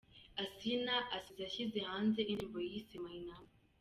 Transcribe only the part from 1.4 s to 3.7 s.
ashyize hanze indirimbo yise ‘My number’.